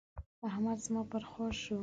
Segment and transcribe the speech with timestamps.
[0.47, 1.77] احمد زما پر خوا شو.